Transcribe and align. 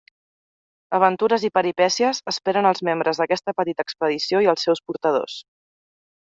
Aventures 0.97 1.43
i 1.49 1.51
peripècies 1.57 2.21
esperen 2.33 2.69
els 2.71 2.81
membres 2.89 3.21
d'aquesta 3.23 3.55
petita 3.61 3.87
expedició 3.89 4.43
i 4.47 4.51
els 4.55 4.67
seus 4.69 4.83
portadors. 4.89 5.39